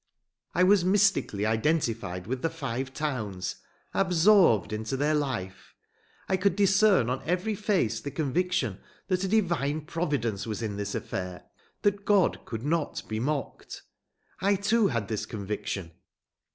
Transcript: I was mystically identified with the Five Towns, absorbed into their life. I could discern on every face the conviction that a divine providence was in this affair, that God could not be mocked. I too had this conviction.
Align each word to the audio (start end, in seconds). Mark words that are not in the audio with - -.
I 0.55 0.63
was 0.63 0.83
mystically 0.83 1.45
identified 1.45 2.25
with 2.25 2.41
the 2.41 2.49
Five 2.49 2.91
Towns, 2.91 3.57
absorbed 3.93 4.73
into 4.73 4.97
their 4.97 5.13
life. 5.13 5.75
I 6.27 6.37
could 6.37 6.55
discern 6.55 7.07
on 7.07 7.21
every 7.23 7.53
face 7.53 7.99
the 8.01 8.09
conviction 8.09 8.79
that 9.09 9.23
a 9.23 9.27
divine 9.27 9.81
providence 9.81 10.47
was 10.47 10.63
in 10.63 10.75
this 10.75 10.95
affair, 10.95 11.43
that 11.83 12.03
God 12.03 12.43
could 12.45 12.63
not 12.63 13.03
be 13.07 13.19
mocked. 13.19 13.83
I 14.39 14.55
too 14.55 14.87
had 14.87 15.07
this 15.07 15.27
conviction. 15.27 15.91